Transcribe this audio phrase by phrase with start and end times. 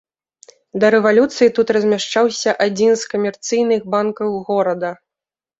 [0.83, 4.91] Да рэвалюцыі тут размяшчаўся адзін з камерцыйных банкаў горада.